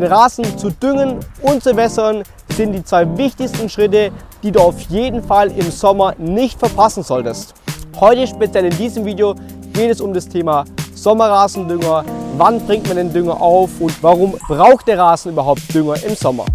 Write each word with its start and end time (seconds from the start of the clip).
Den 0.00 0.10
Rasen 0.10 0.56
zu 0.56 0.70
düngen 0.70 1.18
und 1.42 1.62
zu 1.62 1.76
wässern 1.76 2.22
sind 2.56 2.72
die 2.72 2.82
zwei 2.82 3.06
wichtigsten 3.18 3.68
Schritte, 3.68 4.10
die 4.42 4.50
du 4.50 4.58
auf 4.58 4.80
jeden 4.88 5.22
Fall 5.22 5.50
im 5.50 5.70
Sommer 5.70 6.14
nicht 6.16 6.58
verpassen 6.58 7.02
solltest. 7.02 7.52
Heute 8.00 8.26
speziell 8.26 8.64
in 8.64 8.78
diesem 8.78 9.04
Video 9.04 9.34
geht 9.74 9.90
es 9.90 10.00
um 10.00 10.14
das 10.14 10.26
Thema 10.26 10.64
Sommerrasendünger, 10.94 12.02
wann 12.38 12.64
bringt 12.66 12.88
man 12.88 12.96
den 12.96 13.12
Dünger 13.12 13.38
auf 13.38 13.78
und 13.78 14.02
warum 14.02 14.38
braucht 14.48 14.88
der 14.88 14.98
Rasen 14.98 15.32
überhaupt 15.32 15.74
Dünger 15.74 16.02
im 16.02 16.14
Sommer. 16.14 16.46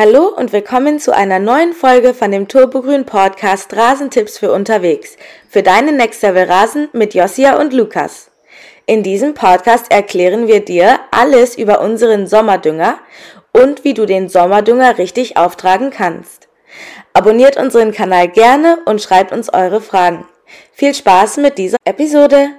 Hallo 0.00 0.28
und 0.28 0.52
willkommen 0.52 1.00
zu 1.00 1.12
einer 1.12 1.40
neuen 1.40 1.72
Folge 1.72 2.14
von 2.14 2.30
dem 2.30 2.46
Turbogrün 2.46 3.04
Podcast 3.04 3.74
Rasentipps 3.74 4.38
für 4.38 4.52
unterwegs. 4.52 5.16
Für 5.48 5.64
deinen 5.64 5.96
Next 5.96 6.22
Level 6.22 6.44
Rasen 6.44 6.88
mit 6.92 7.14
Josia 7.14 7.58
und 7.58 7.72
Lukas. 7.72 8.30
In 8.86 9.02
diesem 9.02 9.34
Podcast 9.34 9.90
erklären 9.90 10.46
wir 10.46 10.64
dir 10.64 11.00
alles 11.10 11.58
über 11.58 11.80
unseren 11.80 12.28
Sommerdünger 12.28 13.00
und 13.50 13.82
wie 13.82 13.92
du 13.92 14.06
den 14.06 14.28
Sommerdünger 14.28 14.98
richtig 14.98 15.36
auftragen 15.36 15.90
kannst. 15.90 16.46
Abonniert 17.12 17.56
unseren 17.56 17.90
Kanal 17.90 18.28
gerne 18.28 18.78
und 18.84 19.02
schreibt 19.02 19.32
uns 19.32 19.52
eure 19.52 19.80
Fragen. 19.80 20.24
Viel 20.70 20.94
Spaß 20.94 21.38
mit 21.38 21.58
dieser 21.58 21.78
Episode! 21.84 22.50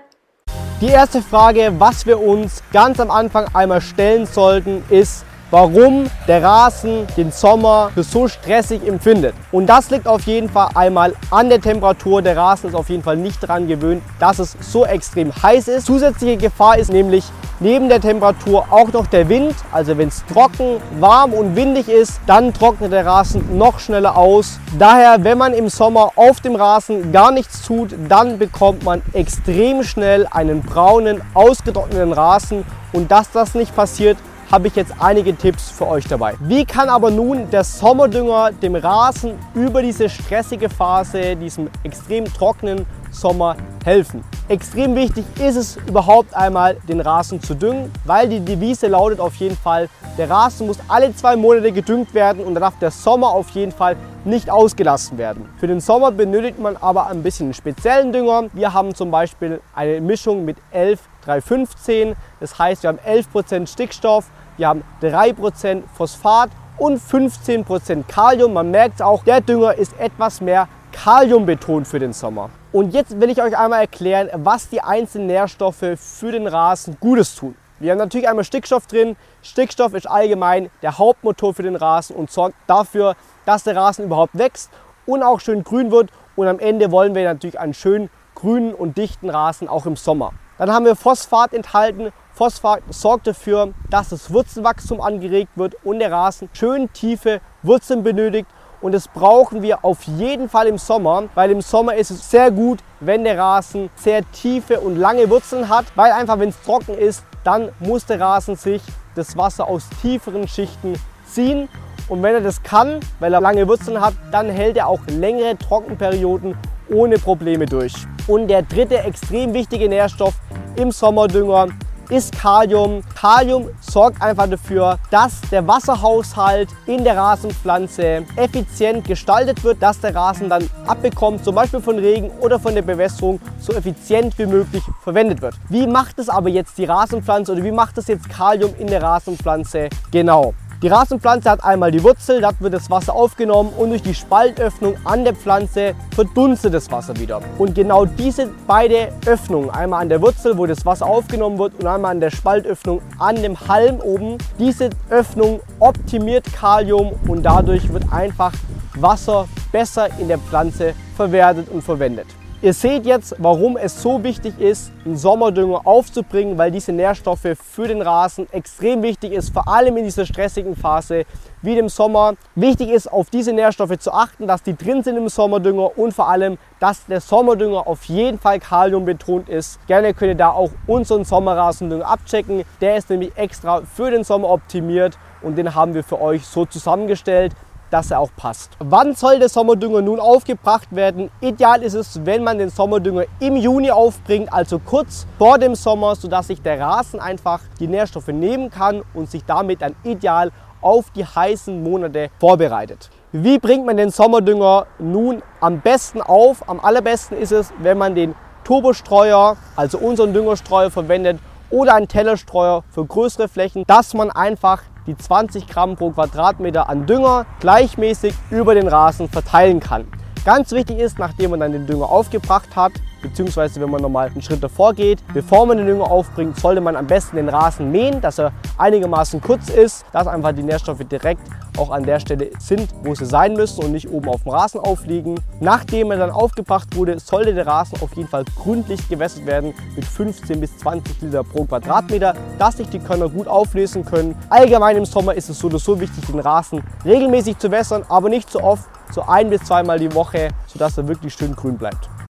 Die 0.81 0.89
erste 0.89 1.21
Frage, 1.21 1.71
was 1.77 2.05
wir 2.05 2.19
uns 2.19 2.61
ganz 2.73 2.99
am 2.99 3.09
Anfang 3.09 3.47
einmal 3.53 3.79
stellen 3.79 4.25
sollten, 4.25 4.83
ist, 4.89 5.23
warum 5.51 6.09
der 6.27 6.43
Rasen 6.43 7.07
den 7.17 7.31
Sommer 7.31 7.91
für 7.93 8.03
so 8.03 8.27
stressig 8.27 8.87
empfindet. 8.87 9.33
Und 9.51 9.67
das 9.67 9.89
liegt 9.89 10.07
auf 10.07 10.21
jeden 10.21 10.49
Fall 10.49 10.69
einmal 10.75 11.13
an 11.31 11.49
der 11.49 11.61
Temperatur. 11.61 12.21
Der 12.21 12.37
Rasen 12.37 12.69
ist 12.69 12.75
auf 12.75 12.89
jeden 12.89 13.03
Fall 13.03 13.17
nicht 13.17 13.41
daran 13.41 13.67
gewöhnt, 13.67 14.03
dass 14.19 14.39
es 14.39 14.55
so 14.59 14.85
extrem 14.85 15.31
heiß 15.41 15.67
ist. 15.67 15.85
Zusätzliche 15.85 16.37
Gefahr 16.37 16.77
ist 16.77 16.91
nämlich 16.91 17.25
neben 17.59 17.89
der 17.89 17.99
Temperatur 17.99 18.65
auch 18.69 18.91
noch 18.91 19.07
der 19.07 19.27
Wind. 19.29 19.55
Also 19.71 19.97
wenn 19.97 20.07
es 20.07 20.23
trocken, 20.31 20.77
warm 20.99 21.33
und 21.33 21.55
windig 21.55 21.89
ist, 21.89 22.19
dann 22.25 22.53
trocknet 22.53 22.91
der 22.91 23.05
Rasen 23.05 23.57
noch 23.57 23.79
schneller 23.79 24.15
aus. 24.17 24.59
Daher, 24.77 25.23
wenn 25.23 25.37
man 25.37 25.53
im 25.53 25.69
Sommer 25.69 26.11
auf 26.15 26.41
dem 26.41 26.55
Rasen 26.55 27.11
gar 27.11 27.31
nichts 27.31 27.63
tut, 27.63 27.95
dann 28.07 28.37
bekommt 28.37 28.83
man 28.83 29.01
extrem 29.13 29.83
schnell 29.83 30.27
einen 30.29 30.61
braunen, 30.61 31.21
ausgetrockneten 31.33 32.13
Rasen. 32.13 32.65
Und 32.91 33.11
dass 33.11 33.31
das 33.31 33.53
nicht 33.53 33.75
passiert, 33.75 34.17
habe 34.51 34.67
ich 34.67 34.75
jetzt 34.75 34.93
einige 34.99 35.35
Tipps 35.35 35.69
für 35.69 35.87
euch 35.87 36.05
dabei. 36.05 36.35
Wie 36.39 36.65
kann 36.65 36.89
aber 36.89 37.11
nun 37.11 37.49
der 37.51 37.63
Sommerdünger 37.63 38.51
dem 38.51 38.75
Rasen 38.75 39.33
über 39.53 39.81
diese 39.81 40.09
stressige 40.09 40.69
Phase, 40.69 41.35
diesem 41.35 41.69
extrem 41.83 42.25
trockenen 42.25 42.85
Sommer 43.11 43.55
helfen? 43.85 44.23
Extrem 44.47 44.95
wichtig 44.95 45.25
ist 45.39 45.55
es 45.55 45.77
überhaupt 45.87 46.35
einmal, 46.35 46.77
den 46.87 46.99
Rasen 46.99 47.41
zu 47.41 47.53
düngen, 47.53 47.91
weil 48.05 48.27
die 48.27 48.39
Devise 48.39 48.87
lautet 48.87 49.19
auf 49.19 49.35
jeden 49.35 49.55
Fall, 49.55 49.87
der 50.17 50.29
Rasen 50.29 50.65
muss 50.65 50.79
alle 50.87 51.15
zwei 51.15 51.35
Monate 51.35 51.71
gedüngt 51.71 52.15
werden 52.15 52.43
und 52.43 52.55
da 52.55 52.61
darf 52.61 52.79
der 52.79 52.89
Sommer 52.89 53.29
auf 53.29 53.51
jeden 53.51 53.71
Fall 53.71 53.95
nicht 54.25 54.49
ausgelassen 54.49 55.17
werden. 55.19 55.47
Für 55.59 55.67
den 55.67 55.79
Sommer 55.79 56.11
benötigt 56.11 56.59
man 56.59 56.75
aber 56.77 57.07
ein 57.07 57.21
bisschen 57.21 57.53
speziellen 57.53 58.11
Dünger. 58.11 58.45
Wir 58.53 58.73
haben 58.73 58.95
zum 58.95 59.11
Beispiel 59.11 59.61
eine 59.75 60.01
Mischung 60.01 60.45
mit 60.45 60.57
11 60.71 60.99
315. 61.25 62.15
Das 62.39 62.57
heißt, 62.57 62.83
wir 62.83 62.89
haben 62.89 62.99
11% 62.99 63.67
Stickstoff, 63.67 64.25
wir 64.57 64.67
haben 64.67 64.83
3% 65.01 65.83
Phosphat 65.95 66.49
und 66.77 66.99
15% 67.01 68.03
Kalium. 68.07 68.53
Man 68.53 68.71
merkt 68.71 69.01
auch, 69.01 69.23
der 69.23 69.41
Dünger 69.41 69.75
ist 69.75 69.99
etwas 69.99 70.41
mehr 70.41 70.67
Kalium 70.91 71.45
betont 71.45 71.87
für 71.87 71.99
den 71.99 72.13
Sommer. 72.13 72.49
Und 72.71 72.93
jetzt 72.93 73.19
will 73.19 73.29
ich 73.29 73.41
euch 73.41 73.57
einmal 73.57 73.81
erklären, 73.81 74.29
was 74.33 74.69
die 74.69 74.81
einzelnen 74.81 75.27
Nährstoffe 75.27 75.97
für 75.97 76.31
den 76.31 76.47
Rasen 76.47 76.97
Gutes 76.99 77.35
tun. 77.35 77.55
Wir 77.79 77.91
haben 77.91 77.97
natürlich 77.97 78.27
einmal 78.27 78.43
Stickstoff 78.43 78.87
drin. 78.87 79.15
Stickstoff 79.41 79.93
ist 79.93 80.09
allgemein 80.09 80.69
der 80.81 80.97
Hauptmotor 80.97 81.53
für 81.53 81.63
den 81.63 81.77
Rasen 81.77 82.15
und 82.15 82.29
sorgt 82.29 82.55
dafür, 82.67 83.15
dass 83.45 83.63
der 83.63 83.75
Rasen 83.75 84.05
überhaupt 84.05 84.37
wächst 84.37 84.69
und 85.05 85.23
auch 85.23 85.39
schön 85.39 85.63
grün 85.63 85.89
wird. 85.89 86.11
Und 86.35 86.47
am 86.47 86.59
Ende 86.59 86.91
wollen 86.91 87.15
wir 87.15 87.23
natürlich 87.23 87.59
einen 87.59 87.73
schönen 87.73 88.09
grünen 88.35 88.73
und 88.73 88.97
dichten 88.97 89.29
Rasen 89.29 89.67
auch 89.67 89.85
im 89.85 89.95
Sommer. 89.95 90.33
Dann 90.59 90.73
haben 90.73 90.83
wir 90.83 90.97
Phosphat 90.97 91.53
enthalten. 91.53 92.11
Phosphat 92.33 92.81
sorgt 92.89 93.27
dafür, 93.27 93.73
dass 93.89 94.09
das 94.09 94.31
Wurzelwachstum 94.31 94.99
angeregt 94.99 95.53
wird 95.55 95.75
und 95.85 95.99
der 95.99 96.11
Rasen 96.11 96.49
schön 96.51 96.91
tiefe 96.91 97.39
Wurzeln 97.63 98.03
benötigt. 98.03 98.47
Und 98.81 98.93
das 98.93 99.07
brauchen 99.07 99.61
wir 99.61 99.85
auf 99.85 100.03
jeden 100.03 100.49
Fall 100.49 100.67
im 100.67 100.77
Sommer, 100.77 101.23
weil 101.33 101.51
im 101.51 101.61
Sommer 101.61 101.95
ist 101.95 102.11
es 102.11 102.29
sehr 102.29 102.51
gut, 102.51 102.79
wenn 102.99 103.23
der 103.23 103.37
Rasen 103.37 103.89
sehr 103.95 104.29
tiefe 104.31 104.81
und 104.81 104.97
lange 104.97 105.29
Wurzeln 105.29 105.69
hat, 105.69 105.85
weil 105.95 106.11
einfach 106.11 106.39
wenn 106.39 106.49
es 106.49 106.61
trocken 106.61 106.97
ist, 106.97 107.23
dann 107.45 107.69
muss 107.79 108.05
der 108.05 108.19
Rasen 108.19 108.57
sich 108.57 108.81
das 109.15 109.37
Wasser 109.37 109.65
aus 109.65 109.87
tieferen 110.01 110.45
Schichten 110.47 110.99
ziehen. 111.25 111.69
Und 112.09 112.21
wenn 112.21 112.35
er 112.35 112.41
das 112.41 112.63
kann, 112.63 112.99
weil 113.19 113.33
er 113.33 113.39
lange 113.39 113.65
Wurzeln 113.65 114.01
hat, 114.01 114.13
dann 114.31 114.49
hält 114.49 114.75
er 114.75 114.87
auch 114.87 114.99
längere 115.07 115.57
Trockenperioden 115.57 116.57
ohne 116.89 117.17
Probleme 117.17 117.65
durch. 117.65 117.93
Und 118.27 118.47
der 118.47 118.61
dritte 118.61 118.99
extrem 118.99 119.53
wichtige 119.53 119.89
Nährstoff 119.89 120.33
im 120.79 120.91
Sommerdünger 120.91 121.67
ist 122.09 122.31
Kalium. 122.31 123.03
Kalium 123.13 123.69
sorgt 123.81 124.21
einfach 124.21 124.47
dafür, 124.47 124.97
dass 125.11 125.41
der 125.51 125.67
Wasserhaushalt 125.67 126.69
in 126.87 127.03
der 127.03 127.17
Rasenpflanze 127.17 128.25
effizient 128.35 129.05
gestaltet 129.05 129.63
wird, 129.63 129.81
dass 129.81 129.99
der 129.99 130.15
Rasen 130.15 130.49
dann 130.49 130.67
abbekommt, 130.87 131.43
zum 131.43 131.53
Beispiel 131.55 131.81
von 131.81 131.99
Regen 131.99 132.31
oder 132.39 132.59
von 132.59 132.73
der 132.73 132.81
Bewässerung, 132.81 133.39
so 133.59 133.73
effizient 133.73 134.39
wie 134.39 134.47
möglich 134.47 134.83
verwendet 135.03 135.41
wird. 135.41 135.55
Wie 135.69 135.85
macht 135.85 136.17
es 136.17 136.29
aber 136.29 136.49
jetzt 136.49 136.77
die 136.77 136.85
Rasenpflanze 136.85 137.51
oder 137.51 137.63
wie 137.63 137.71
macht 137.71 137.97
es 137.97 138.07
jetzt 138.07 138.27
Kalium 138.29 138.73
in 138.79 138.87
der 138.87 139.03
Rasenpflanze 139.03 139.89
genau? 140.11 140.53
Die 140.81 140.87
Rasenpflanze 140.87 141.49
hat 141.49 141.61
einmal 141.61 141.91
die 141.91 142.01
Wurzel, 142.01 142.39
dort 142.39 142.61
wird 142.61 142.73
das 142.73 142.89
Wasser 142.89 143.13
aufgenommen 143.13 143.73
und 143.75 143.89
durch 143.89 144.01
die 144.01 144.13
Spaltöffnung 144.13 144.95
an 145.03 145.25
der 145.25 145.35
Pflanze 145.35 145.93
verdunstet 146.15 146.73
das 146.73 146.89
Wasser 146.89 147.17
wieder. 147.17 147.41
Und 147.57 147.75
genau 147.75 148.05
diese 148.05 148.47
beiden 148.65 149.09
Öffnungen, 149.25 149.69
einmal 149.71 150.03
an 150.03 150.07
der 150.07 150.21
Wurzel, 150.21 150.57
wo 150.57 150.65
das 150.65 150.85
Wasser 150.85 151.05
aufgenommen 151.05 151.59
wird 151.59 151.73
und 151.81 151.85
einmal 151.85 152.11
an 152.11 152.21
der 152.21 152.31
Spaltöffnung 152.31 153.01
an 153.17 153.35
dem 153.35 153.59
Halm 153.59 153.99
oben, 153.99 154.37
diese 154.57 154.89
Öffnung 155.09 155.59
optimiert 155.79 156.45
Kalium 156.53 157.11
und 157.27 157.43
dadurch 157.43 157.91
wird 157.91 158.05
einfach 158.13 158.53
Wasser 158.95 159.49
besser 159.73 160.07
in 160.17 160.29
der 160.29 160.37
Pflanze 160.37 160.93
verwertet 161.17 161.67
und 161.67 161.81
verwendet. 161.81 162.27
Ihr 162.61 162.73
seht 162.73 163.05
jetzt, 163.05 163.35
warum 163.37 163.77
es 163.77 164.01
so 164.01 164.21
wichtig 164.21 164.59
ist, 164.59 164.91
einen 165.05 165.15
Sommerdünger 165.15 165.87
aufzubringen, 165.87 166.57
weil 166.57 166.71
diese 166.71 166.91
Nährstoffe 166.91 167.47
für 167.55 167.87
den 167.87 168.01
Rasen 168.01 168.51
extrem 168.51 169.01
wichtig 169.01 169.31
ist, 169.31 169.53
vor 169.53 169.69
allem 169.69 169.95
in 169.95 170.03
dieser 170.03 170.25
stressigen 170.25 170.75
Phase 170.75 171.23
wie 171.61 171.75
dem 171.75 171.87
Sommer. 171.87 172.33
Wichtig 172.55 172.89
ist, 172.89 173.09
auf 173.09 173.29
diese 173.29 173.53
Nährstoffe 173.53 173.97
zu 173.99 174.11
achten, 174.11 174.45
dass 174.45 174.61
die 174.61 174.75
drin 174.75 175.03
sind 175.03 175.15
im 175.15 175.29
Sommerdünger 175.29 175.97
und 175.97 176.13
vor 176.13 176.27
allem, 176.27 176.57
dass 176.81 177.05
der 177.05 177.21
Sommerdünger 177.21 177.87
auf 177.87 178.03
jeden 178.05 178.39
Fall 178.39 178.59
Kalium 178.59 179.05
betont 179.05 179.47
ist. 179.47 179.79
Gerne 179.87 180.13
könnt 180.13 180.31
ihr 180.31 180.35
da 180.35 180.49
auch 180.49 180.71
unseren 180.85 181.23
Sommerrasendünger 181.23 182.05
abchecken. 182.05 182.65
Der 182.81 182.97
ist 182.97 183.09
nämlich 183.09 183.31
extra 183.37 183.83
für 183.83 184.11
den 184.11 184.25
Sommer 184.25 184.49
optimiert 184.49 185.17
und 185.41 185.57
den 185.57 185.75
haben 185.75 185.93
wir 185.93 186.03
für 186.03 186.19
euch 186.19 186.45
so 186.45 186.65
zusammengestellt 186.65 187.53
dass 187.89 188.11
er 188.11 188.19
auch 188.19 188.31
passt. 188.35 188.71
Wann 188.79 189.15
soll 189.15 189.39
der 189.39 189.49
Sommerdünger 189.49 190.01
nun 190.01 190.19
aufgebracht 190.19 190.87
werden? 190.95 191.29
Ideal 191.41 191.81
ist 191.81 191.93
es, 191.93 192.25
wenn 192.25 192.43
man 192.43 192.57
den 192.57 192.69
Sommerdünger 192.69 193.25
im 193.39 193.55
Juni 193.55 193.91
aufbringt, 193.91 194.51
also 194.51 194.79
kurz 194.79 195.25
vor 195.37 195.57
dem 195.57 195.75
Sommer, 195.75 196.15
sodass 196.15 196.47
sich 196.47 196.61
der 196.61 196.79
Rasen 196.79 197.19
einfach 197.19 197.61
die 197.79 197.87
Nährstoffe 197.87 198.27
nehmen 198.27 198.69
kann 198.69 199.01
und 199.13 199.29
sich 199.29 199.45
damit 199.45 199.81
dann 199.81 199.95
ideal 200.03 200.51
auf 200.81 201.09
die 201.11 201.25
heißen 201.25 201.83
Monate 201.83 202.29
vorbereitet. 202.39 203.09
Wie 203.31 203.59
bringt 203.59 203.85
man 203.85 203.97
den 203.97 204.09
Sommerdünger 204.09 204.87
nun 204.97 205.43
am 205.59 205.81
besten 205.81 206.21
auf? 206.21 206.67
Am 206.67 206.79
allerbesten 206.79 207.37
ist 207.37 207.51
es, 207.51 207.71
wenn 207.79 207.97
man 207.97 208.15
den 208.15 208.33
Turbostreuer, 208.63 209.57
also 209.75 209.97
unseren 209.97 210.33
Düngerstreuer 210.33 210.89
verwendet 210.89 211.39
oder 211.69 211.95
einen 211.95 212.07
Tellerstreuer 212.07 212.83
für 212.89 213.05
größere 213.05 213.47
Flächen, 213.47 213.83
dass 213.87 214.13
man 214.13 214.31
einfach 214.31 214.81
die 215.09 215.17
20 215.17 215.67
Gramm 215.67 215.95
pro 215.95 216.11
Quadratmeter 216.11 216.87
an 216.87 217.05
Dünger 217.07 217.45
gleichmäßig 217.59 218.35
über 218.51 218.75
den 218.75 218.87
Rasen 218.87 219.27
verteilen 219.27 219.79
kann. 219.79 220.05
Ganz 220.45 220.71
wichtig 220.71 220.99
ist, 220.99 221.17
nachdem 221.17 221.51
man 221.51 221.59
dann 221.59 221.71
den 221.71 221.87
Dünger 221.87 222.09
aufgebracht 222.09 222.75
hat, 222.75 222.91
beziehungsweise 223.21 223.81
wenn 223.81 223.89
man 223.89 224.01
nochmal 224.01 224.27
einen 224.27 224.41
Schritt 224.41 224.63
davor 224.63 224.93
geht, 224.93 225.19
bevor 225.33 225.65
man 225.65 225.77
den 225.77 225.87
Dünger 225.87 226.09
aufbringt, 226.09 226.57
sollte 226.57 226.79
man 226.79 226.95
am 226.95 227.07
besten 227.07 227.37
den 227.37 227.49
Rasen 227.49 227.91
mähen, 227.91 228.21
dass 228.21 228.39
er 228.39 228.51
einigermaßen 228.77 229.41
kurz 229.41 229.69
ist, 229.69 230.05
dass 230.13 230.27
einfach 230.27 230.51
die 230.53 230.63
Nährstoffe 230.63 231.03
direkt 231.03 231.41
auch 231.79 231.89
an 231.89 232.03
der 232.03 232.19
Stelle 232.19 232.51
sind, 232.59 232.89
wo 233.03 233.15
sie 233.15 233.25
sein 233.25 233.53
müssen 233.53 233.83
und 233.83 233.91
nicht 233.91 234.09
oben 234.09 234.29
auf 234.29 234.43
dem 234.43 234.51
Rasen 234.51 234.79
aufliegen. 234.79 235.39
Nachdem 235.59 236.11
er 236.11 236.17
dann 236.17 236.31
aufgebracht 236.31 236.95
wurde, 236.95 237.19
sollte 237.19 237.53
der 237.53 237.65
Rasen 237.65 238.01
auf 238.01 238.15
jeden 238.15 238.27
Fall 238.27 238.43
gründlich 238.55 239.07
gewässert 239.09 239.45
werden 239.45 239.73
mit 239.95 240.05
15 240.05 240.59
bis 240.59 240.77
20 240.77 241.21
Liter 241.21 241.43
pro 241.43 241.65
Quadratmeter, 241.65 242.35
dass 242.57 242.77
sich 242.77 242.89
die 242.89 242.99
Körner 242.99 243.29
gut 243.29 243.47
auflösen 243.47 244.05
können. 244.05 244.35
Allgemein 244.49 244.97
im 244.97 245.05
Sommer 245.05 245.33
ist 245.33 245.49
es 245.49 245.59
so 245.59 245.67
oder 245.67 245.79
so 245.79 245.99
wichtig, 245.99 246.25
den 246.27 246.39
Rasen 246.39 246.83
regelmäßig 247.05 247.57
zu 247.57 247.71
wässern, 247.71 248.03
aber 248.09 248.29
nicht 248.29 248.49
so 248.49 248.61
oft, 248.61 248.83
so 249.11 249.21
ein 249.23 249.49
bis 249.49 249.63
zweimal 249.63 249.99
die 249.99 250.13
Woche, 250.13 250.49
sodass 250.67 250.97
er 250.97 251.07
wirklich 251.07 251.33
schön 251.33 251.55
grün 251.55 251.77
bleibt. 251.77 252.09